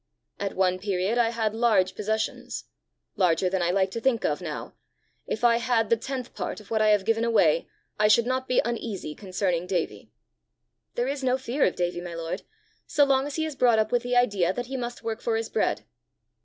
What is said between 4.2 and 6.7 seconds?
of now: if I had the tenth part